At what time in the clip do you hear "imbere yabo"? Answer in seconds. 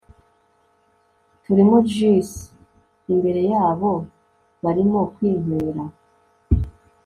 3.13-3.91